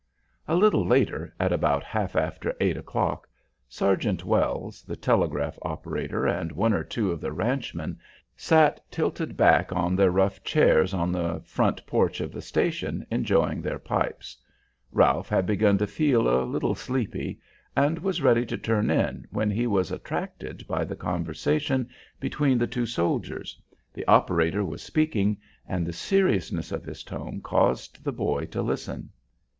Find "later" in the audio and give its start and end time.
0.83-1.31